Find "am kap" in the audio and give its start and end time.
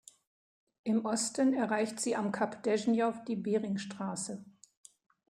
2.15-2.63